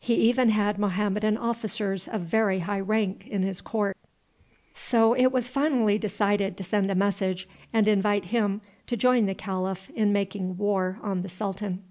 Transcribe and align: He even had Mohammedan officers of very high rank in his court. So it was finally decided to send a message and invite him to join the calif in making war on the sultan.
He 0.00 0.14
even 0.14 0.48
had 0.48 0.78
Mohammedan 0.78 1.36
officers 1.36 2.08
of 2.08 2.22
very 2.22 2.60
high 2.60 2.80
rank 2.80 3.26
in 3.28 3.42
his 3.42 3.60
court. 3.60 3.94
So 4.72 5.12
it 5.14 5.30
was 5.30 5.50
finally 5.50 5.98
decided 5.98 6.56
to 6.56 6.64
send 6.64 6.90
a 6.90 6.94
message 6.94 7.46
and 7.74 7.86
invite 7.86 8.24
him 8.32 8.62
to 8.86 8.96
join 8.96 9.26
the 9.26 9.34
calif 9.34 9.90
in 9.90 10.14
making 10.14 10.56
war 10.56 10.98
on 11.02 11.20
the 11.20 11.28
sultan. 11.28 11.82